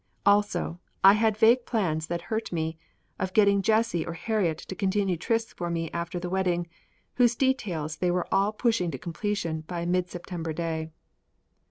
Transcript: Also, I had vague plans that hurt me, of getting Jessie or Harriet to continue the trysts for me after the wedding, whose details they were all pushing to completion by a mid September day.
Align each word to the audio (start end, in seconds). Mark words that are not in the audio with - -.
Also, 0.25 0.79
I 1.03 1.13
had 1.13 1.37
vague 1.37 1.67
plans 1.67 2.07
that 2.07 2.23
hurt 2.23 2.51
me, 2.51 2.75
of 3.19 3.33
getting 3.33 3.61
Jessie 3.61 4.03
or 4.03 4.13
Harriet 4.13 4.57
to 4.57 4.73
continue 4.73 5.15
the 5.15 5.19
trysts 5.21 5.53
for 5.53 5.69
me 5.69 5.91
after 5.91 6.19
the 6.19 6.27
wedding, 6.27 6.65
whose 7.17 7.35
details 7.35 7.97
they 7.97 8.09
were 8.09 8.25
all 8.33 8.51
pushing 8.51 8.89
to 8.89 8.97
completion 8.97 9.61
by 9.67 9.81
a 9.81 9.85
mid 9.85 10.09
September 10.09 10.53
day. 10.53 10.89